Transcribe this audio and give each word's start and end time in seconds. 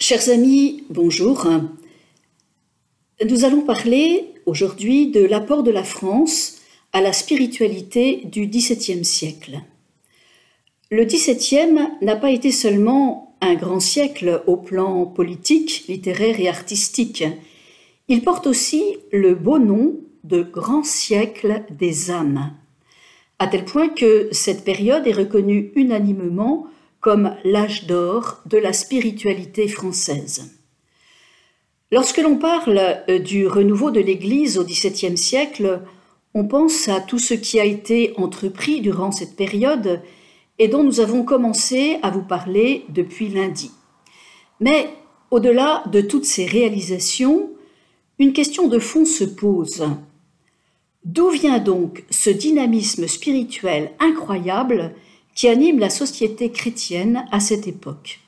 Chers 0.00 0.28
amis, 0.28 0.84
bonjour. 0.90 1.44
Nous 3.28 3.44
allons 3.44 3.62
parler 3.62 4.26
aujourd'hui 4.46 5.10
de 5.10 5.24
l'apport 5.24 5.64
de 5.64 5.72
la 5.72 5.82
France 5.82 6.60
à 6.92 7.00
la 7.00 7.12
spiritualité 7.12 8.22
du 8.24 8.46
XVIIe 8.46 9.04
siècle. 9.04 9.58
Le 10.92 11.04
XVIIe 11.04 11.88
n'a 12.00 12.14
pas 12.14 12.30
été 12.30 12.52
seulement 12.52 13.36
un 13.40 13.56
grand 13.56 13.80
siècle 13.80 14.44
au 14.46 14.56
plan 14.56 15.04
politique, 15.04 15.86
littéraire 15.88 16.38
et 16.38 16.48
artistique. 16.48 17.24
Il 18.06 18.22
porte 18.22 18.46
aussi 18.46 18.98
le 19.10 19.34
beau 19.34 19.58
nom 19.58 19.96
de 20.22 20.42
grand 20.42 20.84
siècle 20.84 21.64
des 21.72 22.12
âmes, 22.12 22.52
à 23.40 23.48
tel 23.48 23.64
point 23.64 23.88
que 23.88 24.28
cette 24.30 24.64
période 24.64 25.08
est 25.08 25.12
reconnue 25.12 25.72
unanimement 25.74 26.68
comme 27.00 27.36
l'âge 27.44 27.86
d'or 27.86 28.38
de 28.46 28.58
la 28.58 28.72
spiritualité 28.72 29.68
française. 29.68 30.54
Lorsque 31.90 32.18
l'on 32.18 32.36
parle 32.36 32.78
euh, 33.08 33.18
du 33.18 33.46
renouveau 33.46 33.90
de 33.90 34.00
l'Église 34.00 34.58
au 34.58 34.64
XVIIe 34.64 35.16
siècle, 35.16 35.80
on 36.34 36.46
pense 36.46 36.88
à 36.88 37.00
tout 37.00 37.18
ce 37.18 37.34
qui 37.34 37.58
a 37.58 37.64
été 37.64 38.12
entrepris 38.16 38.80
durant 38.80 39.10
cette 39.10 39.36
période 39.36 40.02
et 40.58 40.68
dont 40.68 40.84
nous 40.84 41.00
avons 41.00 41.22
commencé 41.22 41.98
à 42.02 42.10
vous 42.10 42.22
parler 42.22 42.84
depuis 42.90 43.28
lundi. 43.28 43.70
Mais 44.60 44.90
au-delà 45.30 45.84
de 45.90 46.00
toutes 46.00 46.24
ces 46.24 46.44
réalisations, 46.44 47.50
une 48.18 48.32
question 48.32 48.68
de 48.68 48.78
fond 48.78 49.04
se 49.04 49.24
pose. 49.24 49.86
D'où 51.04 51.30
vient 51.30 51.58
donc 51.58 52.04
ce 52.10 52.30
dynamisme 52.30 53.06
spirituel 53.06 53.92
incroyable 54.00 54.94
qui 55.38 55.46
anime 55.46 55.78
la 55.78 55.88
société 55.88 56.50
chrétienne 56.50 57.24
à 57.30 57.38
cette 57.38 57.68
époque 57.68 58.18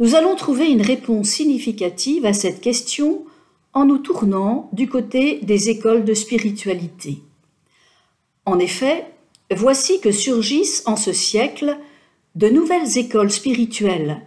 Nous 0.00 0.16
allons 0.16 0.34
trouver 0.34 0.68
une 0.68 0.82
réponse 0.82 1.28
significative 1.28 2.26
à 2.26 2.32
cette 2.32 2.60
question 2.60 3.24
en 3.72 3.84
nous 3.84 3.98
tournant 3.98 4.68
du 4.72 4.88
côté 4.88 5.38
des 5.42 5.70
écoles 5.70 6.04
de 6.04 6.12
spiritualité. 6.12 7.20
En 8.46 8.58
effet, 8.58 9.06
voici 9.54 10.00
que 10.00 10.10
surgissent 10.10 10.82
en 10.86 10.96
ce 10.96 11.12
siècle 11.12 11.78
de 12.34 12.48
nouvelles 12.48 12.98
écoles 12.98 13.30
spirituelles, 13.30 14.22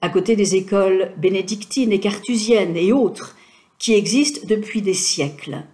à 0.00 0.10
côté 0.10 0.36
des 0.36 0.54
écoles 0.54 1.12
bénédictines 1.18 1.90
et 1.90 1.98
cartusiennes 1.98 2.76
et 2.76 2.92
autres, 2.92 3.36
qui 3.80 3.94
existent 3.94 4.42
depuis 4.46 4.82
des 4.82 4.94
siècles. 4.94 5.64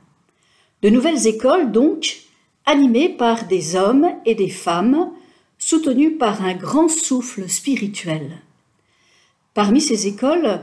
De 0.81 0.89
nouvelles 0.89 1.27
écoles, 1.27 1.71
donc, 1.71 2.21
animées 2.65 3.11
par 3.11 3.47
des 3.47 3.77
hommes 3.77 4.09
et 4.25 4.35
des 4.35 4.49
femmes, 4.49 5.13
soutenues 5.67 6.19
par 6.19 6.45
un 6.45 6.53
grand 6.53 6.89
souffle 6.89 7.49
spirituel. 7.49 8.43
Parmi 9.55 9.81
ces 9.81 10.07
écoles, 10.07 10.61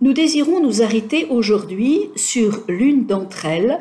nous 0.00 0.12
désirons 0.12 0.60
nous 0.60 0.82
arrêter 0.82 1.26
aujourd'hui 1.26 2.10
sur 2.16 2.64
l'une 2.66 3.06
d'entre 3.06 3.46
elles 3.46 3.78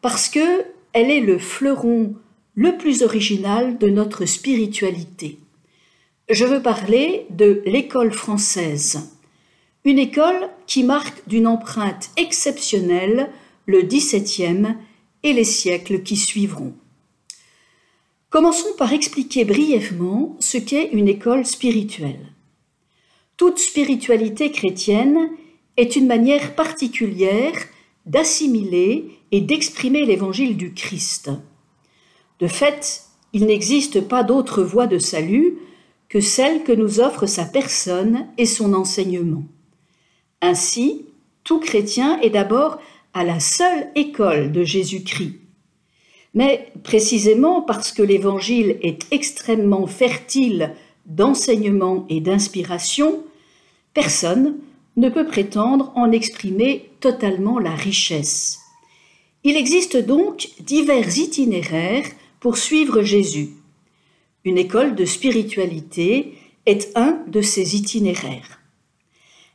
parce 0.00 0.28
que 0.28 0.64
elle 0.92 1.12
est 1.12 1.20
le 1.20 1.38
fleuron 1.38 2.16
le 2.56 2.76
plus 2.76 3.04
original 3.04 3.78
de 3.78 3.88
notre 3.88 4.24
spiritualité. 4.24 5.38
Je 6.28 6.44
veux 6.44 6.62
parler 6.62 7.26
de 7.30 7.62
l'école 7.64 8.12
française, 8.12 9.16
une 9.84 10.00
école 10.00 10.48
qui 10.66 10.82
marque 10.82 11.28
d'une 11.28 11.46
empreinte 11.46 12.10
exceptionnelle 12.16 13.30
le 13.66 13.82
XVIIe 13.82 14.74
et 15.22 15.32
les 15.32 15.44
siècles 15.44 16.02
qui 16.02 16.16
suivront. 16.16 16.74
Commençons 18.30 18.74
par 18.76 18.92
expliquer 18.92 19.46
brièvement 19.46 20.36
ce 20.38 20.58
qu'est 20.58 20.90
une 20.92 21.08
école 21.08 21.46
spirituelle. 21.46 22.34
Toute 23.38 23.58
spiritualité 23.58 24.52
chrétienne 24.52 25.30
est 25.78 25.96
une 25.96 26.06
manière 26.06 26.54
particulière 26.54 27.54
d'assimiler 28.04 29.18
et 29.32 29.40
d'exprimer 29.40 30.04
l'évangile 30.04 30.58
du 30.58 30.74
Christ. 30.74 31.30
De 32.38 32.48
fait, 32.48 33.04
il 33.32 33.46
n'existe 33.46 34.02
pas 34.02 34.24
d'autre 34.24 34.62
voie 34.62 34.86
de 34.86 34.98
salut 34.98 35.56
que 36.10 36.20
celle 36.20 36.64
que 36.64 36.72
nous 36.72 37.00
offre 37.00 37.24
sa 37.24 37.46
personne 37.46 38.26
et 38.36 38.46
son 38.46 38.74
enseignement. 38.74 39.44
Ainsi, 40.42 41.06
tout 41.44 41.60
chrétien 41.60 42.20
est 42.20 42.30
d'abord 42.30 42.78
à 43.14 43.24
la 43.24 43.40
seule 43.40 43.88
école 43.94 44.52
de 44.52 44.64
Jésus-Christ. 44.64 45.47
Mais 46.38 46.70
précisément 46.84 47.62
parce 47.62 47.90
que 47.90 48.00
l'Évangile 48.00 48.78
est 48.80 49.08
extrêmement 49.10 49.88
fertile 49.88 50.72
d'enseignement 51.04 52.06
et 52.08 52.20
d'inspiration, 52.20 53.24
personne 53.92 54.56
ne 54.96 55.08
peut 55.08 55.26
prétendre 55.26 55.90
en 55.96 56.12
exprimer 56.12 56.90
totalement 57.00 57.58
la 57.58 57.74
richesse. 57.74 58.60
Il 59.42 59.56
existe 59.56 59.96
donc 59.96 60.50
divers 60.60 61.18
itinéraires 61.18 62.06
pour 62.38 62.56
suivre 62.56 63.02
Jésus. 63.02 63.48
Une 64.44 64.58
école 64.58 64.94
de 64.94 65.06
spiritualité 65.06 66.34
est 66.66 66.96
un 66.96 67.18
de 67.26 67.40
ces 67.40 67.74
itinéraires. 67.74 68.60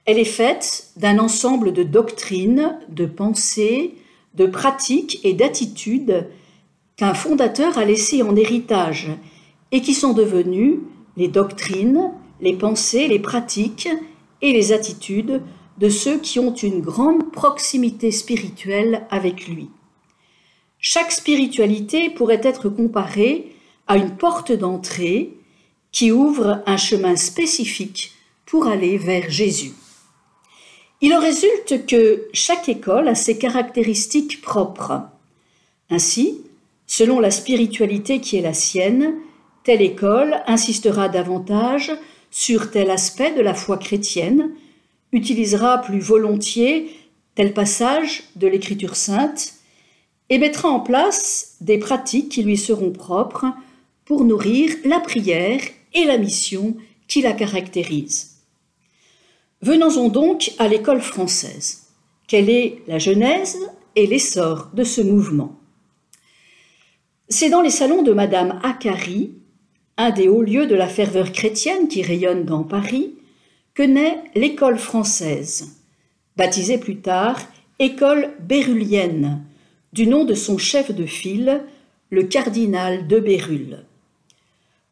Elle 0.03 0.19
est 0.19 0.25
faite 0.25 0.89
d'un 0.97 1.19
ensemble 1.19 1.71
de 1.71 1.83
doctrines, 1.83 2.77
de 2.89 3.05
pensées, 3.05 3.93
de 4.33 4.47
pratiques 4.47 5.21
et 5.23 5.31
d'attitudes 5.31 6.27
qu'un 6.95 7.13
fondateur 7.13 7.77
a 7.77 7.85
laissées 7.85 8.21
en 8.21 8.35
héritage 8.35 9.09
et 9.71 9.81
qui 9.81 9.93
sont 9.93 10.13
devenues 10.13 10.81
les 11.17 11.27
doctrines, 11.27 12.11
les 12.41 12.53
pensées, 12.53 13.07
les 13.07 13.19
pratiques 13.19 13.89
et 14.41 14.53
les 14.53 14.71
attitudes 14.71 15.41
de 15.77 15.89
ceux 15.89 16.19
qui 16.19 16.39
ont 16.39 16.53
une 16.53 16.81
grande 16.81 17.31
proximité 17.31 18.11
spirituelle 18.11 19.07
avec 19.09 19.47
lui. 19.47 19.69
Chaque 20.79 21.11
spiritualité 21.11 22.09
pourrait 22.09 22.41
être 22.43 22.69
comparée 22.69 23.55
à 23.87 23.97
une 23.97 24.15
porte 24.15 24.51
d'entrée 24.51 25.33
qui 25.91 26.11
ouvre 26.11 26.61
un 26.65 26.77
chemin 26.77 27.15
spécifique 27.15 28.11
pour 28.45 28.67
aller 28.67 28.97
vers 28.97 29.29
Jésus. 29.29 29.73
Il 31.01 31.13
en 31.13 31.19
résulte 31.19 31.85
que 31.85 32.27
chaque 32.33 32.69
école 32.69 33.07
a 33.07 33.15
ses 33.15 33.37
caractéristiques 33.37 34.41
propres. 34.41 35.01
Ainsi, 35.89 36.41
selon 36.95 37.19
la 37.19 37.31
spiritualité 37.31 38.21
qui 38.21 38.37
est 38.37 38.41
la 38.41 38.53
sienne, 38.53 39.15
telle 39.63 39.81
école 39.81 40.43
insistera 40.45 41.09
davantage 41.09 41.91
sur 42.29 42.69
tel 42.69 42.91
aspect 42.91 43.33
de 43.33 43.41
la 43.41 43.55
foi 43.55 43.77
chrétienne, 43.77 44.51
utilisera 45.11 45.79
plus 45.79 45.99
volontiers 45.99 46.91
tel 47.33 47.51
passage 47.51 48.25
de 48.35 48.45
l'Écriture 48.45 48.95
sainte, 48.95 49.55
et 50.29 50.37
mettra 50.37 50.69
en 50.69 50.81
place 50.81 51.55
des 51.61 51.79
pratiques 51.79 52.29
qui 52.29 52.43
lui 52.43 52.57
seront 52.57 52.91
propres 52.91 53.47
pour 54.05 54.23
nourrir 54.23 54.69
la 54.85 54.99
prière 54.99 55.61
et 55.95 56.05
la 56.05 56.19
mission 56.19 56.77
qui 57.07 57.23
la 57.23 57.33
caractérisent. 57.33 58.35
Venons-en 59.63 60.09
donc 60.09 60.51
à 60.59 60.67
l'école 60.67 61.01
française. 61.01 61.87
Quelle 62.27 62.51
est 62.51 62.83
la 62.85 62.99
genèse 62.99 63.57
et 63.95 64.05
l'essor 64.05 64.69
de 64.75 64.83
ce 64.83 65.01
mouvement? 65.01 65.57
C'est 67.35 67.49
dans 67.49 67.61
les 67.61 67.71
salons 67.71 68.03
de 68.03 68.13
Madame 68.13 68.59
Akari, 68.61 69.31
un 69.97 70.11
des 70.11 70.27
hauts 70.27 70.43
lieux 70.43 70.67
de 70.67 70.75
la 70.75 70.87
ferveur 70.87 71.31
chrétienne 71.31 71.87
qui 71.87 72.03
rayonne 72.03 72.45
dans 72.45 72.61
Paris, 72.61 73.15
que 73.73 73.81
naît 73.81 74.19
l'école 74.35 74.77
française, 74.77 75.81
baptisée 76.37 76.77
plus 76.77 76.97
tard 76.97 77.39
École 77.79 78.29
bérulienne, 78.39 79.41
du 79.93 80.05
nom 80.05 80.25
de 80.25 80.35
son 80.35 80.59
chef 80.59 80.93
de 80.93 81.07
file, 81.07 81.63
le 82.11 82.21
cardinal 82.21 83.07
de 83.07 83.19
Bérulle. 83.19 83.83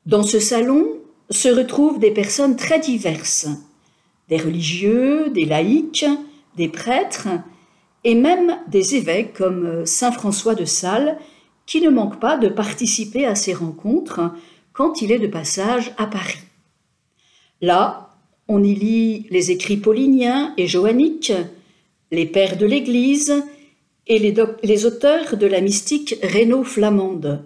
Dans 0.08 0.24
ce 0.24 0.40
salon 0.40 0.98
se 1.30 1.48
retrouvent 1.48 2.00
des 2.00 2.10
personnes 2.10 2.56
très 2.56 2.80
diverses, 2.80 3.50
des 4.30 4.38
religieux, 4.38 5.30
des 5.30 5.46
laïcs, 5.46 6.08
des 6.58 6.70
prêtres 6.70 7.28
et 8.04 8.16
même 8.16 8.58
des 8.68 8.96
évêques 8.96 9.34
comme 9.34 9.64
euh, 9.68 9.86
Saint 9.86 10.12
François 10.12 10.56
de 10.56 10.66
Sales, 10.66 11.20
qui 11.72 11.80
ne 11.80 11.90
manque 11.90 12.20
pas 12.20 12.38
de 12.38 12.50
participer 12.50 13.26
à 13.26 13.34
ces 13.34 13.54
rencontres 13.54 14.20
quand 14.74 15.02
il 15.02 15.10
est 15.10 15.20
de 15.20 15.28
passage 15.28 15.94
à 15.98 16.06
Paris. 16.06 16.44
Là, 17.62 18.10
on 18.50 18.62
y 18.62 18.76
lit 18.76 19.28
les 19.30 19.52
écrits 19.52 19.78
pauliniens 19.78 20.54
et 20.58 20.68
joanniques, 20.68 21.32
les 22.12 22.26
pères 22.26 22.58
de 22.58 22.66
l'Église 22.66 23.46
et 24.06 24.20
les, 24.20 24.36
les 24.64 24.86
auteurs 24.86 25.38
de 25.38 25.48
la 25.48 25.62
mystique 25.62 26.16
Rénaud 26.22 26.66
flamande. 26.66 27.42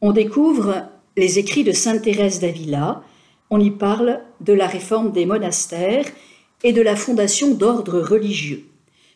On 0.00 0.10
découvre 0.10 0.88
les 1.16 1.38
écrits 1.38 1.62
de 1.62 1.70
Sainte 1.70 2.02
Thérèse 2.02 2.40
d'Avila, 2.40 3.04
on 3.50 3.60
y 3.60 3.70
parle 3.70 4.20
de 4.40 4.52
la 4.52 4.66
réforme 4.66 5.12
des 5.12 5.26
monastères 5.26 6.06
et 6.64 6.72
de 6.72 6.82
la 6.82 6.96
fondation 6.96 7.54
d'ordres 7.54 8.00
religieux, 8.00 8.64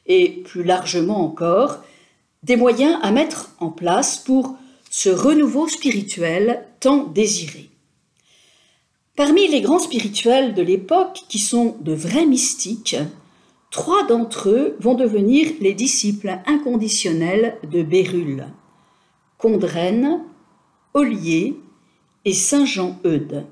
et 0.06 0.28
plus 0.44 0.62
largement 0.62 1.24
encore, 1.24 1.80
des 2.42 2.56
moyens 2.56 2.98
à 3.02 3.10
mettre 3.10 3.50
en 3.60 3.70
place 3.70 4.16
pour 4.16 4.56
ce 4.90 5.08
renouveau 5.10 5.68
spirituel 5.68 6.64
tant 6.80 7.04
désiré. 7.04 7.70
Parmi 9.16 9.48
les 9.48 9.60
grands 9.60 9.80
spirituels 9.80 10.54
de 10.54 10.62
l'époque 10.62 11.22
qui 11.28 11.40
sont 11.40 11.76
de 11.80 11.92
vrais 11.92 12.26
mystiques, 12.26 12.96
trois 13.70 14.06
d'entre 14.06 14.48
eux 14.48 14.76
vont 14.78 14.94
devenir 14.94 15.50
les 15.60 15.74
disciples 15.74 16.38
inconditionnels 16.46 17.58
de 17.70 17.82
Bérulle, 17.82 18.46
Condrenne, 19.36 20.20
Ollier 20.94 21.56
et 22.24 22.32
Saint 22.32 22.64
Jean 22.64 22.98
Eudes. 23.04 23.44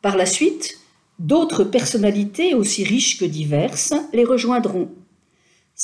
Par 0.00 0.16
la 0.16 0.26
suite, 0.26 0.80
d'autres 1.20 1.64
personnalités 1.64 2.54
aussi 2.54 2.82
riches 2.82 3.18
que 3.18 3.24
diverses 3.24 3.94
les 4.12 4.24
rejoindront. 4.24 4.90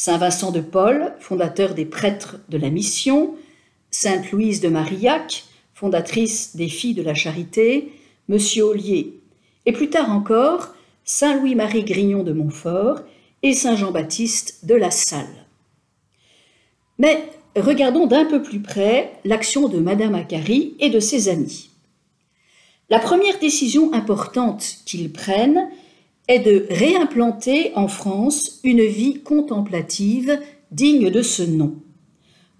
Saint 0.00 0.16
Vincent 0.16 0.52
de 0.52 0.60
Paul, 0.60 1.12
fondateur 1.18 1.74
des 1.74 1.84
prêtres 1.84 2.36
de 2.48 2.56
la 2.56 2.70
mission, 2.70 3.34
Sainte 3.90 4.30
Louise 4.30 4.60
de 4.60 4.68
Marillac, 4.68 5.42
fondatrice 5.74 6.54
des 6.54 6.68
Filles 6.68 6.94
de 6.94 7.02
la 7.02 7.14
Charité, 7.14 7.90
Monsieur 8.28 8.62
Ollier, 8.62 9.18
et 9.66 9.72
plus 9.72 9.90
tard 9.90 10.12
encore 10.12 10.72
Saint 11.04 11.34
Louis-Marie 11.34 11.82
Grignon 11.82 12.22
de 12.22 12.32
Montfort 12.32 13.00
et 13.42 13.54
Saint 13.54 13.74
Jean-Baptiste 13.74 14.66
de 14.66 14.76
La 14.76 14.92
Salle. 14.92 15.46
Mais 17.00 17.24
regardons 17.56 18.06
d'un 18.06 18.24
peu 18.24 18.40
plus 18.40 18.60
près 18.60 19.14
l'action 19.24 19.66
de 19.66 19.80
Madame 19.80 20.14
Acari 20.14 20.76
et 20.78 20.90
de 20.90 21.00
ses 21.00 21.28
amis. 21.28 21.70
La 22.88 23.00
première 23.00 23.40
décision 23.40 23.92
importante 23.92 24.76
qu'ils 24.86 25.12
prennent 25.12 25.68
est 26.28 26.38
de 26.40 26.66
réimplanter 26.70 27.72
en 27.74 27.88
France 27.88 28.60
une 28.62 28.84
vie 28.84 29.22
contemplative 29.22 30.38
digne 30.70 31.10
de 31.10 31.22
ce 31.22 31.42
nom. 31.42 31.74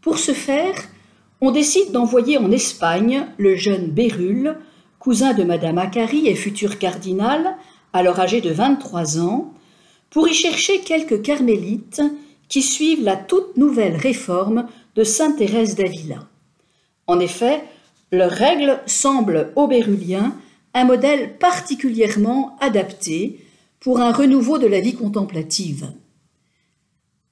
Pour 0.00 0.18
ce 0.18 0.32
faire, 0.32 0.74
on 1.40 1.50
décide 1.50 1.92
d'envoyer 1.92 2.38
en 2.38 2.50
Espagne 2.50 3.26
le 3.36 3.54
jeune 3.54 3.90
Bérulle 3.90 4.56
cousin 4.98 5.32
de 5.32 5.44
Madame 5.44 5.78
Acari 5.78 6.26
et 6.26 6.34
futur 6.34 6.78
cardinal, 6.78 7.56
alors 7.92 8.18
âgé 8.20 8.40
de 8.40 8.50
23 8.50 9.20
ans, 9.20 9.54
pour 10.10 10.28
y 10.28 10.34
chercher 10.34 10.80
quelques 10.80 11.22
carmélites 11.22 12.02
qui 12.48 12.62
suivent 12.62 13.04
la 13.04 13.16
toute 13.16 13.56
nouvelle 13.56 13.96
réforme 13.96 14.66
de 14.96 15.04
Sainte 15.04 15.36
Thérèse 15.36 15.76
d'Avila. 15.76 16.26
En 17.06 17.20
effet, 17.20 17.62
leurs 18.10 18.30
règles 18.30 18.80
semblent 18.86 19.52
aux 19.54 19.66
Béruliens 19.66 20.34
un 20.74 20.84
modèle 20.84 21.36
particulièrement 21.38 22.56
adapté 22.60 23.40
pour 23.80 24.00
un 24.00 24.12
renouveau 24.12 24.58
de 24.58 24.66
la 24.66 24.80
vie 24.80 24.94
contemplative. 24.94 25.92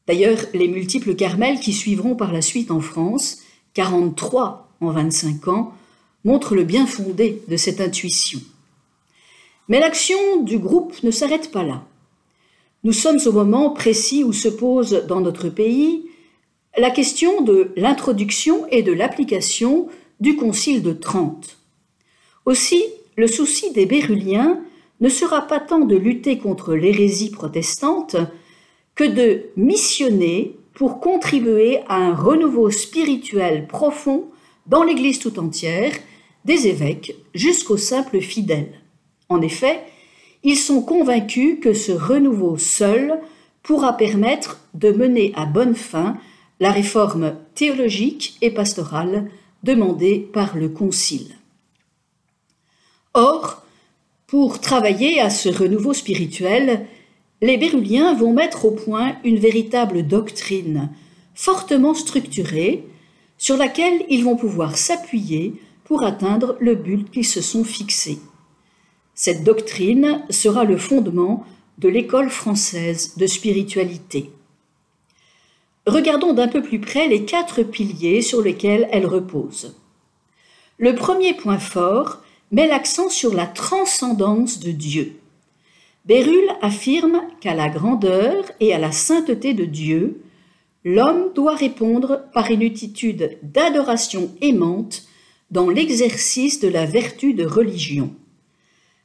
D'ailleurs, 0.06 0.38
les 0.54 0.69
multiples 0.69 1.16
carmels 1.16 1.58
qui 1.58 1.72
suivront 1.72 2.14
par 2.14 2.32
la 2.32 2.43
suite 2.43 2.70
en 2.70 2.81
France, 2.81 3.38
43 3.75 4.70
en 4.81 4.90
25 4.90 5.48
ans, 5.48 5.75
montre 6.25 6.54
le 6.54 6.64
bien 6.64 6.87
fondé 6.87 7.43
de 7.48 7.56
cette 7.56 7.81
intuition. 7.81 8.40
Mais 9.69 9.81
l'action 9.81 10.43
du 10.43 10.58
groupe 10.58 11.02
ne 11.02 11.10
s'arrête 11.10 11.50
pas 11.50 11.64
là. 11.64 11.84
Nous 12.84 12.92
sommes 12.92 13.19
au 13.26 13.32
moment 13.32 13.70
précis 13.70 14.22
où 14.22 14.32
se 14.32 14.49
pose 14.49 15.04
dans 15.08 15.20
notre 15.20 15.49
pays 15.49 16.04
la 16.78 16.90
question 16.90 17.40
de 17.40 17.72
l'introduction 17.76 18.66
et 18.70 18.82
de 18.82 18.92
l'application 18.92 19.88
du 20.20 20.37
Concile 20.37 20.82
de 20.82 20.92
Trente. 20.92 21.58
Aussi, 22.44 22.82
le 23.16 23.26
souci 23.26 23.72
des 23.72 23.87
Béruliens 23.87 24.60
ne 25.00 25.08
sera 25.08 25.43
pas 25.43 25.60
tant 25.60 25.81
de 25.81 25.96
lutter 25.96 26.38
contre 26.38 26.75
l'hérésie 26.75 27.31
protestante 27.31 28.16
que 28.94 29.04
de 29.04 29.46
missionner 29.56 30.56
pour 30.75 31.00
contribuer 31.00 31.81
à 31.88 31.96
un 31.96 32.14
renouveau 32.14 32.70
spirituel 32.70 33.66
profond 33.66 34.26
dans 34.66 34.82
l'Église 34.82 35.19
tout 35.19 35.38
entière 35.38 35.93
des 36.44 36.66
évêques 36.66 37.14
jusqu'aux 37.34 37.76
simples 37.76 38.20
fidèles. 38.20 38.81
En 39.28 39.40
effet, 39.43 39.81
ils 40.43 40.56
sont 40.56 40.82
convaincus 40.82 41.58
que 41.60 41.72
ce 41.72 41.92
renouveau 41.92 42.56
seul 42.56 43.20
pourra 43.62 43.96
permettre 43.96 44.60
de 44.75 44.92
mener 44.92 45.32
à 45.34 45.44
bonne 45.44 45.75
fin 45.75 46.16
la 46.60 46.70
réforme 46.70 47.34
théologique 47.54 48.37
et 48.40 48.50
pastorale 48.50 49.31
demandée 49.62 50.28
par 50.32 50.56
le 50.56 50.69
Concile. 50.69 51.34
Pour 54.26 54.61
travailler 54.61 55.20
à 55.20 55.31
ce 55.31 55.49
renouveau 55.49 55.94
spirituel, 55.94 56.84
les 57.43 57.56
Béruliens 57.58 58.12
vont 58.12 58.32
mettre 58.32 58.64
au 58.64 58.73
point 58.73 59.14
une 59.23 59.38
véritable 59.38 60.05
doctrine 60.05 60.90
fortement 61.34 61.94
structurée 61.94 62.84
sur 63.38 63.56
laquelle 63.56 64.05
ils 64.08 64.25
vont 64.25 64.34
pouvoir 64.34 64.76
s'appuyer 64.76 65.55
pour 65.84 66.02
atteindre 66.02 66.56
le 66.58 66.75
but 66.75 67.08
qu'ils 67.08 67.26
se 67.26 67.40
sont 67.40 67.62
fixés. 67.62 68.19
Cette 69.14 69.44
doctrine 69.44 70.25
sera 70.28 70.64
le 70.64 70.76
fondement 70.76 71.44
de 71.78 71.88
l'école 71.88 72.31
française 72.31 73.17
de 73.17 73.28
spiritualité. 73.28 74.32
Regardons 75.87 76.32
d'un 76.32 76.49
peu 76.49 76.62
plus 76.62 76.81
près 76.81 77.06
les 77.06 77.25
quatre 77.25 77.62
piliers 77.62 78.23
sur 78.23 78.43
lesquels 78.43 78.88
elle 78.90 79.06
repose. 79.06 79.76
Le 80.78 80.96
premier 80.96 81.32
point 81.34 81.58
fort 81.58 82.23
met 82.50 82.66
l'accent 82.66 83.08
sur 83.08 83.34
la 83.34 83.46
transcendance 83.46 84.60
de 84.60 84.70
Dieu. 84.70 85.16
Bérulle 86.04 86.52
affirme 86.62 87.22
qu'à 87.40 87.54
la 87.54 87.69
grandeur 87.69 88.44
et 88.60 88.72
à 88.72 88.78
la 88.78 88.93
sainteté 88.93 89.54
de 89.54 89.64
Dieu, 89.64 90.22
l'homme 90.84 91.32
doit 91.34 91.56
répondre 91.56 92.25
par 92.32 92.50
une 92.50 92.62
attitude 92.62 93.38
d'adoration 93.43 94.31
aimante 94.40 95.02
dans 95.50 95.69
l'exercice 95.69 96.60
de 96.60 96.69
la 96.69 96.87
vertu 96.87 97.34
de 97.34 97.44
religion. 97.44 98.14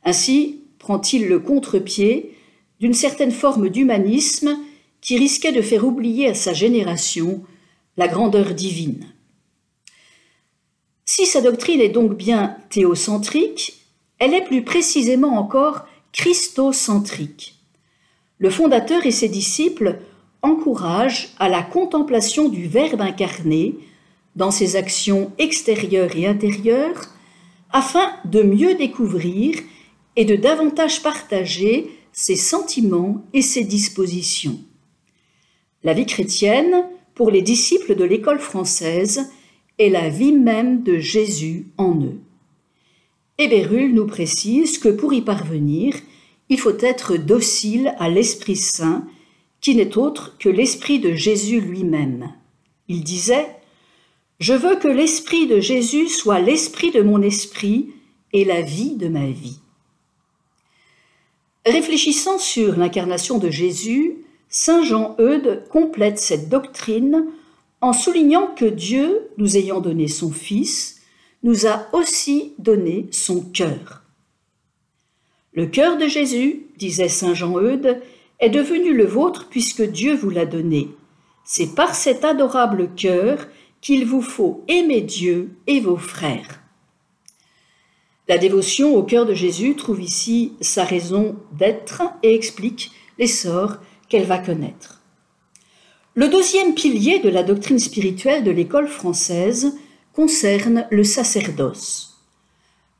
Ainsi 0.03 0.61
prend-il 0.77 1.27
le 1.27 1.39
contre-pied 1.39 2.35
d'une 2.79 2.93
certaine 2.93 3.31
forme 3.31 3.69
d'humanisme 3.69 4.57
qui 5.01 5.17
risquait 5.17 5.51
de 5.51 5.61
faire 5.61 5.85
oublier 5.85 6.27
à 6.27 6.35
sa 6.35 6.53
génération 6.53 7.43
la 7.97 8.07
grandeur 8.07 8.53
divine. 8.53 9.07
Si 11.13 11.25
sa 11.25 11.41
doctrine 11.41 11.81
est 11.81 11.89
donc 11.89 12.15
bien 12.15 12.55
théocentrique, 12.69 13.85
elle 14.17 14.33
est 14.33 14.45
plus 14.45 14.63
précisément 14.63 15.37
encore 15.37 15.85
christocentrique. 16.13 17.59
Le 18.37 18.49
fondateur 18.49 19.05
et 19.05 19.11
ses 19.11 19.27
disciples 19.27 19.99
encouragent 20.41 21.33
à 21.37 21.49
la 21.49 21.63
contemplation 21.63 22.47
du 22.47 22.65
Verbe 22.65 23.01
incarné 23.01 23.75
dans 24.37 24.51
ses 24.51 24.77
actions 24.77 25.33
extérieures 25.37 26.15
et 26.15 26.27
intérieures, 26.27 27.01
afin 27.73 28.13
de 28.23 28.41
mieux 28.41 28.75
découvrir 28.75 29.59
et 30.15 30.23
de 30.23 30.37
davantage 30.37 31.03
partager 31.03 31.91
ses 32.13 32.37
sentiments 32.37 33.21
et 33.33 33.41
ses 33.41 33.65
dispositions. 33.65 34.61
La 35.83 35.91
vie 35.91 36.05
chrétienne, 36.05 36.85
pour 37.15 37.31
les 37.31 37.41
disciples 37.41 37.95
de 37.95 38.05
l'école 38.05 38.39
française, 38.39 39.29
est 39.81 39.89
la 39.89 40.09
vie 40.09 40.33
même 40.33 40.83
de 40.83 40.99
Jésus 40.99 41.67
en 41.77 41.95
eux. 42.01 42.19
Hébérul 43.37 43.93
nous 43.93 44.05
précise 44.05 44.77
que 44.77 44.89
pour 44.89 45.13
y 45.13 45.21
parvenir, 45.21 45.95
il 46.49 46.59
faut 46.59 46.77
être 46.79 47.17
docile 47.17 47.95
à 47.97 48.07
l'Esprit 48.07 48.57
Saint, 48.57 49.07
qui 49.59 49.75
n'est 49.75 49.97
autre 49.97 50.37
que 50.37 50.49
l'Esprit 50.49 50.99
de 50.99 51.13
Jésus 51.13 51.59
lui-même. 51.61 52.31
Il 52.87 53.03
disait 53.03 53.47
je 54.39 54.53
veux 54.53 54.75
que 54.75 54.87
l'esprit 54.87 55.45
de 55.45 55.59
Jésus 55.59 56.07
soit 56.07 56.39
l'esprit 56.39 56.89
de 56.89 57.03
mon 57.03 57.21
esprit 57.21 57.91
et 58.33 58.43
la 58.43 58.61
vie 58.61 58.95
de 58.95 59.07
ma 59.07 59.27
vie. 59.27 59.59
Réfléchissant 61.63 62.39
sur 62.39 62.75
l'incarnation 62.75 63.37
de 63.37 63.51
Jésus, 63.51 64.25
Saint 64.49 64.83
Jean 64.83 65.15
Eudes 65.19 65.63
complète 65.69 66.17
cette 66.17 66.49
doctrine 66.49 67.27
en 67.81 67.93
soulignant 67.93 68.47
que 68.47 68.65
Dieu, 68.65 69.29
nous 69.37 69.57
ayant 69.57 69.81
donné 69.81 70.07
son 70.07 70.31
Fils, 70.31 71.01
nous 71.43 71.65
a 71.65 71.87
aussi 71.93 72.53
donné 72.59 73.07
son 73.11 73.41
cœur. 73.41 74.03
Le 75.53 75.65
cœur 75.65 75.97
de 75.97 76.07
Jésus, 76.07 76.67
disait 76.77 77.09
Saint 77.09 77.33
Jean 77.33 77.59
Eudes, 77.59 78.01
est 78.39 78.49
devenu 78.49 78.93
le 78.93 79.05
vôtre 79.05 79.47
puisque 79.49 79.81
Dieu 79.81 80.15
vous 80.15 80.29
l'a 80.29 80.45
donné. 80.45 80.89
C'est 81.43 81.75
par 81.75 81.95
cet 81.95 82.23
adorable 82.23 82.93
cœur 82.95 83.47
qu'il 83.81 84.05
vous 84.05 84.21
faut 84.21 84.63
aimer 84.67 85.01
Dieu 85.01 85.49
et 85.67 85.79
vos 85.79 85.97
frères. 85.97 86.61
La 88.27 88.37
dévotion 88.37 88.95
au 88.95 89.03
cœur 89.03 89.25
de 89.25 89.33
Jésus 89.33 89.75
trouve 89.75 90.01
ici 90.01 90.53
sa 90.61 90.85
raison 90.85 91.35
d'être 91.51 92.03
et 92.23 92.33
explique 92.33 92.91
l'essor 93.17 93.77
qu'elle 94.07 94.25
va 94.25 94.37
connaître. 94.37 95.00
Le 96.13 96.27
deuxième 96.27 96.73
pilier 96.73 97.19
de 97.19 97.29
la 97.29 97.41
doctrine 97.41 97.79
spirituelle 97.79 98.43
de 98.43 98.51
l'école 98.51 98.89
française 98.89 99.77
concerne 100.11 100.85
le 100.91 101.05
sacerdoce. 101.05 102.19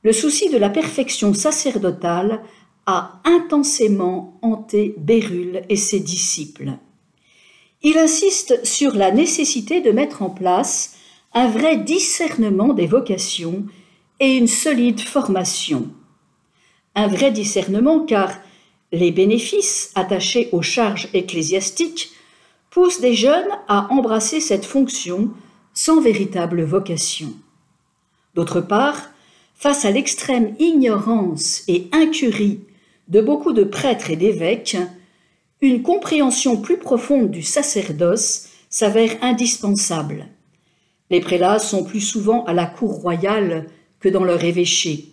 Le 0.03 0.13
souci 0.13 0.50
de 0.50 0.58
la 0.58 0.70
perfection 0.70 1.34
sacerdotale 1.34 2.41
a 2.86 3.22
intensément 3.25 4.39
hanté 4.41 4.96
Bérulle 4.98 5.63
et 5.68 5.75
ses 5.75 6.00
disciples. 6.00 6.72
Il 7.84 7.98
insiste 7.98 8.65
sur 8.65 8.96
la 8.96 9.12
nécessité 9.12 9.82
de 9.82 9.91
mettre 9.91 10.22
en 10.22 10.30
place 10.30 10.96
un 11.34 11.50
vrai 11.50 11.75
discernement 11.75 12.74
des 12.74 12.88
vocations 12.88 13.65
et 14.22 14.38
une 14.38 14.48
solide 14.48 15.01
formation. 15.01 15.89
un 16.96 17.08
vrai 17.08 17.32
discernement 17.32 18.06
car 18.06 18.32
les 18.94 19.12
bénéfices 19.12 19.91
attachés 19.96 20.48
aux 20.53 20.62
charges 20.62 21.10
ecclésiastiques 21.13 22.12
poussent 22.72 23.01
des 23.01 23.13
jeunes 23.13 23.50
à 23.68 23.92
embrasser 23.94 24.40
cette 24.40 24.66
fonction 24.66 25.30
sans 25.74 26.01
véritable 26.01 26.63
vocation. 26.63 27.34
D'autre 28.34 28.62
part, 28.62 29.12
face 29.54 29.86
à 29.86 29.92
l'extrême 29.92 30.56
ignorance 30.58 31.63
et 31.68 31.90
incurie 31.92 32.62
de 33.10 33.22
beaucoup 33.22 33.54
de 33.54 33.66
prêtres 33.66 34.10
et 34.10 34.16
d'évêques, 34.16 34.78
une 35.62 35.84
compréhension 35.84 36.58
plus 36.58 36.78
profonde 36.78 37.30
du 37.30 37.44
sacerdoce 37.44 38.48
s'avère 38.70 39.12
indispensable. 39.22 40.28
Les 41.10 41.20
prélats 41.20 41.60
sont 41.60 41.84
plus 41.84 42.00
souvent 42.00 42.46
à 42.46 42.54
la 42.54 42.66
cour 42.66 42.94
royale 42.94 43.68
que 44.00 44.08
dans 44.08 44.24
leur 44.24 44.44
évêché. 44.44 45.10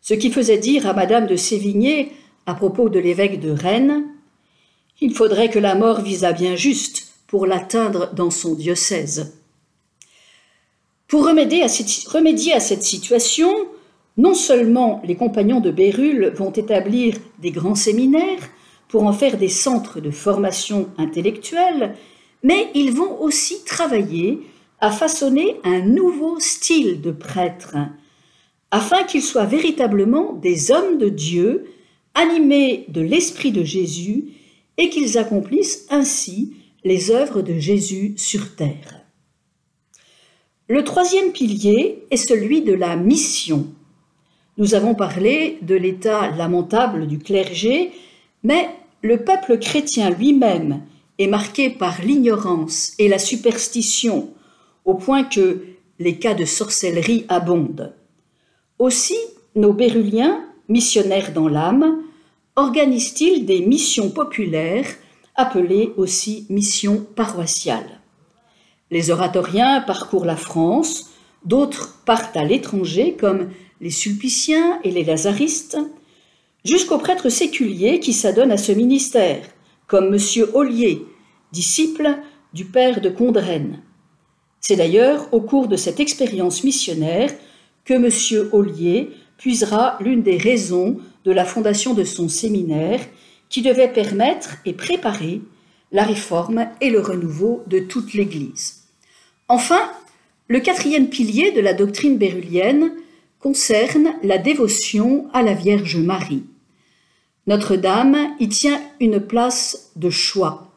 Ce 0.00 0.14
qui 0.14 0.30
faisait 0.30 0.58
dire 0.58 0.88
à 0.88 0.94
Madame 0.94 1.26
de 1.26 1.36
Sévigné 1.36 2.12
à 2.46 2.54
propos 2.54 2.88
de 2.88 2.98
l'évêque 2.98 3.38
de 3.38 3.50
Rennes, 3.50 4.06
il 5.00 5.14
faudrait 5.14 5.50
que 5.50 5.58
la 5.58 5.74
mort 5.74 6.02
visât 6.02 6.32
bien 6.32 6.56
juste 6.56 7.08
pour 7.26 7.46
l'atteindre 7.46 8.12
dans 8.14 8.30
son 8.30 8.54
diocèse. 8.54 9.34
Pour 11.08 11.24
remédier 11.26 11.62
à, 11.62 11.68
cette, 12.60 12.82
situation, 12.82 13.52
non 14.16 14.34
seulement 14.34 15.00
les 15.04 15.16
compagnons 15.16 15.60
de 15.60 15.70
Bérulle 15.70 16.32
vont 16.36 16.52
établir 16.52 17.16
des 17.40 17.50
grands 17.50 17.74
séminaires 17.74 18.48
pour 18.88 19.04
en 19.04 19.12
faire 19.12 19.36
des 19.36 19.48
centres 19.48 20.00
de 20.00 20.10
formation 20.10 20.88
intellectuelle, 20.98 21.96
mais 22.42 22.68
ils 22.74 22.92
vont 22.92 23.20
aussi 23.20 23.64
travailler 23.64 24.40
à 24.80 24.90
façonner 24.90 25.56
un 25.64 25.80
nouveau 25.80 26.38
style 26.40 27.00
de 27.00 27.10
prêtre, 27.10 27.76
afin 28.70 29.02
qu'ils 29.04 29.22
soient 29.22 29.46
véritablement 29.46 30.32
des 30.34 30.70
hommes 30.70 30.98
de 30.98 31.08
Dieu 31.08 31.66
animés 32.14 32.86
de 32.88 33.00
l'Esprit 33.00 33.52
de 33.52 33.62
Jésus 33.62 34.28
et 34.80 34.88
qu'ils 34.88 35.18
accomplissent 35.18 35.86
ainsi 35.90 36.54
les 36.84 37.10
œuvres 37.10 37.42
de 37.42 37.58
Jésus 37.58 38.14
sur 38.16 38.56
terre. 38.56 39.04
Le 40.68 40.82
troisième 40.84 41.32
pilier 41.32 42.02
est 42.10 42.16
celui 42.16 42.62
de 42.62 42.72
la 42.72 42.96
mission. 42.96 43.66
Nous 44.56 44.74
avons 44.74 44.94
parlé 44.94 45.58
de 45.60 45.74
l'état 45.74 46.30
lamentable 46.30 47.06
du 47.06 47.18
clergé, 47.18 47.92
mais 48.42 48.70
le 49.02 49.22
peuple 49.22 49.58
chrétien 49.58 50.08
lui-même 50.08 50.82
est 51.18 51.26
marqué 51.26 51.68
par 51.68 52.00
l'ignorance 52.00 52.94
et 52.98 53.08
la 53.08 53.18
superstition, 53.18 54.30
au 54.86 54.94
point 54.94 55.24
que 55.24 55.62
les 55.98 56.18
cas 56.18 56.32
de 56.32 56.46
sorcellerie 56.46 57.26
abondent. 57.28 57.94
Aussi, 58.78 59.18
nos 59.54 59.74
béruliens 59.74 60.42
missionnaires 60.70 61.34
dans 61.34 61.48
l'âme, 61.48 62.02
organisent-ils 62.56 63.46
des 63.46 63.60
missions 63.60 64.10
populaires, 64.10 64.86
appelées 65.34 65.92
aussi 65.96 66.46
missions 66.50 67.06
paroissiales. 67.16 68.00
Les 68.90 69.10
oratoriens 69.10 69.80
parcourent 69.80 70.24
la 70.24 70.36
France, 70.36 71.10
d'autres 71.44 72.02
partent 72.04 72.36
à 72.36 72.44
l'étranger, 72.44 73.16
comme 73.18 73.50
les 73.80 73.90
sulpiciens 73.90 74.80
et 74.84 74.90
les 74.90 75.04
lazaristes, 75.04 75.78
jusqu'aux 76.64 76.98
prêtres 76.98 77.28
séculiers 77.28 78.00
qui 78.00 78.12
s'adonnent 78.12 78.50
à 78.50 78.58
ce 78.58 78.72
ministère, 78.72 79.42
comme 79.86 80.14
M. 80.14 80.46
Ollier, 80.54 81.04
disciple 81.52 82.18
du 82.52 82.64
père 82.64 83.00
de 83.00 83.08
Condren. 83.08 83.80
C'est 84.60 84.76
d'ailleurs 84.76 85.32
au 85.32 85.40
cours 85.40 85.68
de 85.68 85.76
cette 85.76 86.00
expérience 86.00 86.64
missionnaire 86.64 87.32
que 87.84 87.94
M. 87.94 88.48
Ollier 88.52 89.10
puisera 89.38 89.96
l'une 90.00 90.22
des 90.22 90.36
raisons 90.36 90.98
de 91.24 91.32
la 91.32 91.44
fondation 91.44 91.94
de 91.94 92.04
son 92.04 92.28
séminaire 92.28 93.00
qui 93.48 93.62
devait 93.62 93.92
permettre 93.92 94.56
et 94.64 94.72
préparer 94.72 95.40
la 95.92 96.04
réforme 96.04 96.68
et 96.80 96.90
le 96.90 97.00
renouveau 97.00 97.64
de 97.66 97.80
toute 97.80 98.14
l'Église. 98.14 98.84
Enfin, 99.48 99.90
le 100.48 100.60
quatrième 100.60 101.08
pilier 101.08 101.52
de 101.52 101.60
la 101.60 101.74
doctrine 101.74 102.16
bérulienne 102.16 102.92
concerne 103.40 104.14
la 104.22 104.38
dévotion 104.38 105.26
à 105.32 105.42
la 105.42 105.54
Vierge 105.54 105.96
Marie. 105.96 106.44
Notre-Dame 107.46 108.34
y 108.38 108.48
tient 108.48 108.80
une 109.00 109.18
place 109.18 109.90
de 109.96 110.10
choix. 110.10 110.70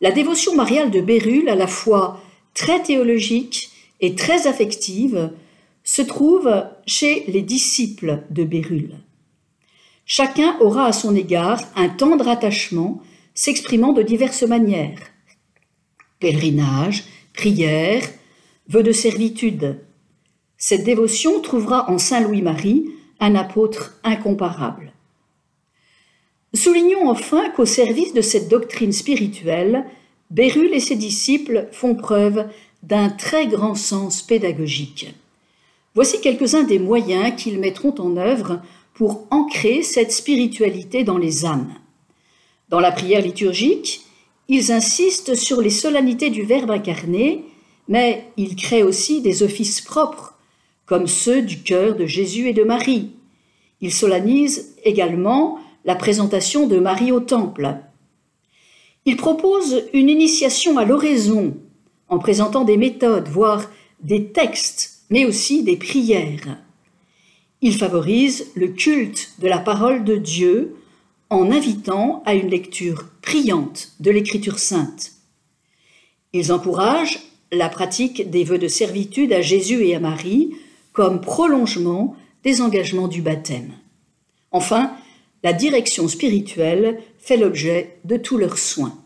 La 0.00 0.10
dévotion 0.10 0.54
mariale 0.54 0.90
de 0.90 1.00
Bérulle, 1.00 1.48
à 1.48 1.54
la 1.54 1.68
fois 1.68 2.20
très 2.54 2.82
théologique 2.82 3.70
et 4.00 4.14
très 4.14 4.46
affective, 4.46 5.30
se 5.84 6.02
trouve 6.02 6.50
chez 6.86 7.24
les 7.28 7.42
disciples 7.42 8.22
de 8.30 8.44
Bérulle. 8.44 8.96
Chacun 10.04 10.56
aura 10.60 10.86
à 10.86 10.92
son 10.92 11.14
égard 11.14 11.60
un 11.76 11.88
tendre 11.88 12.28
attachement 12.28 13.00
s'exprimant 13.34 13.92
de 13.92 14.02
diverses 14.02 14.42
manières. 14.42 14.98
Pèlerinage, 16.20 17.04
prière, 17.32 18.02
vœux 18.68 18.82
de 18.82 18.92
servitude. 18.92 19.80
Cette 20.56 20.84
dévotion 20.84 21.40
trouvera 21.40 21.90
en 21.90 21.98
Saint 21.98 22.20
Louis-Marie 22.20 22.86
un 23.20 23.34
apôtre 23.34 23.98
incomparable. 24.04 24.92
Soulignons 26.54 27.08
enfin 27.08 27.48
qu'au 27.50 27.64
service 27.64 28.12
de 28.12 28.20
cette 28.20 28.48
doctrine 28.48 28.92
spirituelle, 28.92 29.86
Bérulle 30.30 30.74
et 30.74 30.80
ses 30.80 30.96
disciples 30.96 31.68
font 31.72 31.94
preuve 31.94 32.48
d'un 32.82 33.08
très 33.10 33.46
grand 33.46 33.74
sens 33.74 34.22
pédagogique. 34.22 35.14
Voici 35.94 36.20
quelques-uns 36.20 36.62
des 36.62 36.78
moyens 36.78 37.34
qu'ils 37.36 37.58
mettront 37.58 37.94
en 37.98 38.16
œuvre 38.16 38.60
pour 38.94 39.26
ancrer 39.30 39.82
cette 39.82 40.12
spiritualité 40.12 41.04
dans 41.04 41.18
les 41.18 41.44
âmes. 41.44 41.72
Dans 42.68 42.80
la 42.80 42.92
prière 42.92 43.22
liturgique, 43.22 44.02
ils 44.48 44.72
insistent 44.72 45.34
sur 45.34 45.60
les 45.60 45.70
solennités 45.70 46.30
du 46.30 46.42
Verbe 46.42 46.70
incarné, 46.70 47.44
mais 47.88 48.26
ils 48.36 48.56
créent 48.56 48.82
aussi 48.82 49.20
des 49.22 49.42
offices 49.42 49.80
propres, 49.80 50.34
comme 50.86 51.06
ceux 51.06 51.42
du 51.42 51.62
cœur 51.62 51.96
de 51.96 52.06
Jésus 52.06 52.48
et 52.48 52.52
de 52.52 52.64
Marie. 52.64 53.10
Ils 53.80 53.92
solennisent 53.92 54.74
également 54.84 55.58
la 55.84 55.94
présentation 55.94 56.66
de 56.66 56.78
Marie 56.78 57.12
au 57.12 57.20
Temple. 57.20 57.76
Ils 59.04 59.16
proposent 59.16 59.84
une 59.92 60.08
initiation 60.08 60.78
à 60.78 60.84
l'oraison 60.84 61.56
en 62.08 62.18
présentant 62.18 62.64
des 62.64 62.76
méthodes, 62.76 63.28
voire 63.28 63.70
des 64.00 64.26
textes 64.32 64.92
mais 65.12 65.26
aussi 65.26 65.62
des 65.62 65.76
prières. 65.76 66.56
Il 67.64 67.76
favorise 67.76 68.48
le 68.56 68.68
culte 68.68 69.34
de 69.38 69.46
la 69.46 69.58
parole 69.58 70.02
de 70.02 70.16
Dieu 70.16 70.74
en 71.30 71.52
invitant 71.52 72.24
à 72.26 72.34
une 72.34 72.48
lecture 72.48 73.08
priante 73.22 73.92
de 74.00 74.10
l'Écriture 74.10 74.58
sainte. 74.58 75.12
Ils 76.32 76.52
encouragent 76.52 77.20
la 77.52 77.68
pratique 77.68 78.28
des 78.28 78.42
vœux 78.42 78.58
de 78.58 78.66
servitude 78.66 79.32
à 79.32 79.42
Jésus 79.42 79.84
et 79.84 79.94
à 79.94 80.00
Marie 80.00 80.56
comme 80.92 81.20
prolongement 81.20 82.16
des 82.42 82.60
engagements 82.62 83.06
du 83.06 83.22
baptême. 83.22 83.72
Enfin, 84.50 84.96
la 85.44 85.52
direction 85.52 86.08
spirituelle 86.08 87.00
fait 87.18 87.36
l'objet 87.36 87.98
de 88.04 88.16
tous 88.16 88.38
leurs 88.38 88.58
soins. 88.58 88.98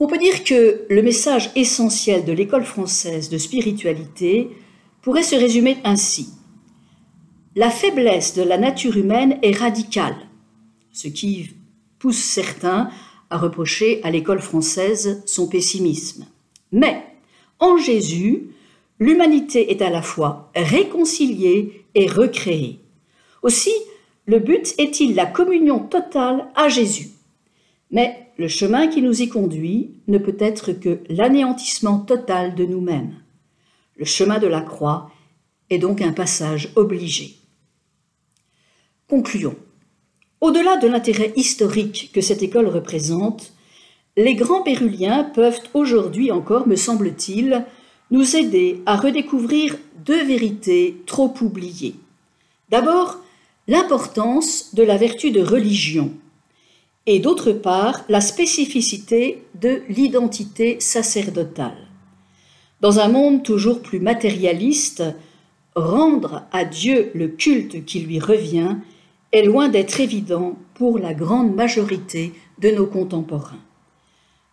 On 0.00 0.08
peut 0.08 0.18
dire 0.18 0.42
que 0.42 0.86
le 0.90 1.02
message 1.02 1.50
essentiel 1.54 2.24
de 2.24 2.32
l'école 2.32 2.64
française 2.64 3.28
de 3.28 3.38
spiritualité 3.38 4.48
pourrait 5.02 5.22
se 5.22 5.36
résumer 5.36 5.76
ainsi. 5.84 6.30
La 7.58 7.70
faiblesse 7.70 8.34
de 8.34 8.42
la 8.42 8.56
nature 8.56 8.96
humaine 8.96 9.40
est 9.42 9.58
radicale, 9.58 10.14
ce 10.92 11.08
qui 11.08 11.50
pousse 11.98 12.22
certains 12.22 12.88
à 13.30 13.36
reprocher 13.36 14.00
à 14.04 14.12
l'école 14.12 14.38
française 14.38 15.24
son 15.26 15.48
pessimisme. 15.48 16.24
Mais 16.70 17.02
en 17.58 17.76
Jésus, 17.76 18.50
l'humanité 19.00 19.72
est 19.72 19.82
à 19.82 19.90
la 19.90 20.02
fois 20.02 20.52
réconciliée 20.54 21.84
et 21.96 22.06
recréée. 22.06 22.78
Aussi, 23.42 23.74
le 24.26 24.38
but 24.38 24.72
est-il 24.78 25.16
la 25.16 25.26
communion 25.26 25.80
totale 25.80 26.46
à 26.54 26.68
Jésus. 26.68 27.08
Mais 27.90 28.30
le 28.38 28.46
chemin 28.46 28.86
qui 28.86 29.02
nous 29.02 29.20
y 29.20 29.28
conduit 29.28 29.94
ne 30.06 30.18
peut 30.18 30.36
être 30.38 30.70
que 30.70 31.00
l'anéantissement 31.08 31.98
total 31.98 32.54
de 32.54 32.64
nous-mêmes. 32.64 33.16
Le 33.96 34.04
chemin 34.04 34.38
de 34.38 34.46
la 34.46 34.60
croix 34.60 35.10
est 35.70 35.78
donc 35.78 36.00
un 36.02 36.12
passage 36.12 36.70
obligé. 36.76 37.37
Concluons. 39.08 39.56
Au-delà 40.42 40.76
de 40.76 40.86
l'intérêt 40.86 41.32
historique 41.34 42.10
que 42.12 42.20
cette 42.20 42.42
école 42.42 42.66
représente, 42.68 43.54
les 44.18 44.34
grands 44.34 44.62
péruliens 44.62 45.24
peuvent 45.24 45.60
aujourd'hui 45.72 46.30
encore, 46.30 46.68
me 46.68 46.76
semble-t-il, 46.76 47.64
nous 48.10 48.36
aider 48.36 48.82
à 48.84 48.96
redécouvrir 48.96 49.76
deux 50.04 50.22
vérités 50.26 50.96
trop 51.06 51.32
oubliées. 51.40 51.94
D'abord, 52.68 53.16
l'importance 53.66 54.74
de 54.74 54.82
la 54.82 54.98
vertu 54.98 55.30
de 55.30 55.40
religion 55.40 56.12
et 57.06 57.18
d'autre 57.18 57.52
part 57.52 58.04
la 58.10 58.20
spécificité 58.20 59.42
de 59.54 59.80
l'identité 59.88 60.80
sacerdotale. 60.80 61.88
Dans 62.82 63.00
un 63.00 63.08
monde 63.08 63.42
toujours 63.42 63.80
plus 63.80 64.00
matérialiste, 64.00 65.02
rendre 65.74 66.42
à 66.52 66.66
Dieu 66.66 67.10
le 67.14 67.28
culte 67.28 67.86
qui 67.86 68.00
lui 68.00 68.20
revient 68.20 68.76
est 69.32 69.42
loin 69.42 69.68
d'être 69.68 70.00
évident 70.00 70.56
pour 70.74 70.98
la 70.98 71.14
grande 71.14 71.54
majorité 71.54 72.32
de 72.58 72.70
nos 72.70 72.86
contemporains. 72.86 73.60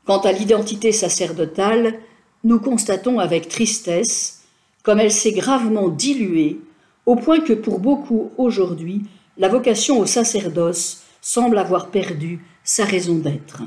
Quant 0.06 0.20
à 0.20 0.32
l'identité 0.32 0.92
sacerdotale, 0.92 2.00
nous 2.44 2.60
constatons 2.60 3.20
avec 3.20 3.48
tristesse 3.48 4.44
comme 4.84 5.00
elle 5.00 5.12
s'est 5.12 5.32
gravement 5.32 5.90
diluée, 5.90 6.60
au 7.08 7.16
point 7.16 7.40
que 7.40 7.54
pour 7.54 7.80
beaucoup 7.80 8.32
aujourd'hui, 8.38 9.04
la 9.38 9.50
vocation 9.50 10.00
au 10.00 10.06
sacerdoce 10.06 11.02
semble 11.22 11.58
avoir 11.58 11.90
perdu 11.90 12.40
sa 12.64 12.86
raison 12.86 13.16
d'être. 13.16 13.64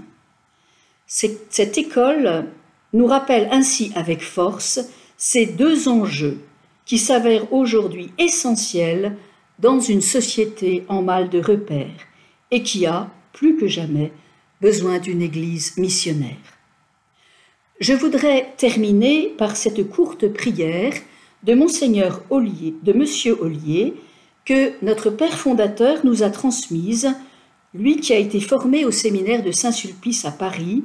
Cette 1.07 1.77
école 1.77 2.47
nous 2.93 3.07
rappelle 3.07 3.49
ainsi 3.51 3.91
avec 3.97 4.23
force 4.23 4.81
ces 5.17 5.47
deux 5.47 5.89
enjeux 5.89 6.39
qui 6.85 6.99
s'avèrent 6.99 7.53
aujourd'hui 7.53 8.13
essentiels 8.19 9.17
dans 9.59 9.81
une 9.81 10.01
société 10.01 10.85
en 10.89 11.03
mal 11.03 11.29
de 11.29 11.41
repères 11.41 12.07
et 12.51 12.63
qui 12.63 12.87
a, 12.87 13.11
plus 13.33 13.57
que 13.57 13.67
jamais, 13.67 14.13
besoin 14.61 14.99
d'une 14.99 15.23
Église 15.23 15.77
missionnaire. 15.77 16.37
Je 17.81 17.93
voudrais 17.93 18.53
terminer 18.57 19.29
par 19.39 19.57
cette 19.57 19.89
courte 19.89 20.29
prière 20.29 20.95
de 21.45 21.55
Monseigneur 21.55 22.23
de 22.31 22.93
Monsieur 22.93 23.41
Ollier, 23.41 23.95
que 24.45 24.73
notre 24.85 25.11
Père 25.11 25.39
fondateur 25.39 26.05
nous 26.05 26.23
a 26.23 26.31
transmise, 26.31 27.15
lui 27.75 28.01
qui 28.01 28.13
a 28.13 28.19
été 28.19 28.41
formé 28.41 28.85
au 28.85 28.91
séminaire 28.91 29.45
de 29.45 29.53
Saint-Sulpice 29.53 30.25
à 30.25 30.33
Paris 30.33 30.83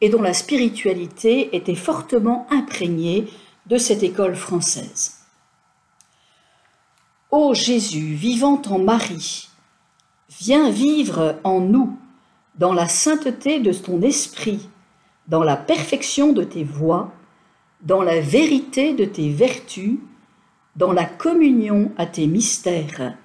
et 0.00 0.08
dont 0.08 0.22
la 0.22 0.32
spiritualité 0.32 1.54
était 1.54 1.74
fortement 1.74 2.46
imprégnée 2.50 3.26
de 3.66 3.78
cette 3.78 4.02
école 4.02 4.34
française. 4.34 5.23
Ô 7.36 7.52
Jésus, 7.52 8.14
vivant 8.14 8.62
en 8.70 8.78
Marie, 8.78 9.48
viens 10.38 10.70
vivre 10.70 11.40
en 11.42 11.58
nous, 11.58 11.98
dans 12.60 12.72
la 12.72 12.86
sainteté 12.86 13.58
de 13.58 13.72
ton 13.72 14.02
esprit, 14.02 14.68
dans 15.26 15.42
la 15.42 15.56
perfection 15.56 16.32
de 16.32 16.44
tes 16.44 16.62
voies, 16.62 17.12
dans 17.82 18.02
la 18.02 18.20
vérité 18.20 18.94
de 18.94 19.04
tes 19.04 19.30
vertus, 19.30 19.98
dans 20.76 20.92
la 20.92 21.06
communion 21.06 21.90
à 21.96 22.06
tes 22.06 22.28
mystères. 22.28 23.16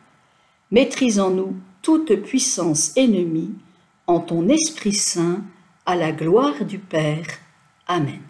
Maîtrise 0.72 1.20
en 1.20 1.30
nous 1.30 1.56
toute 1.84 2.16
puissance 2.16 2.98
ennemie, 2.98 3.54
en 4.08 4.22
ton 4.22 4.50
Esprit 4.50 4.94
Saint, 4.96 5.44
à 5.86 5.96
la 5.96 6.12
gloire 6.12 6.66
du 6.66 6.80
Père. 6.80 7.28
Amen. 7.86 8.29